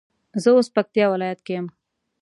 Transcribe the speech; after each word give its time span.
زه 0.41 0.49
اوس 0.55 0.67
پکتيا 0.75 1.05
ولايت 1.13 1.39
کي 1.45 1.53
يم 1.57 1.65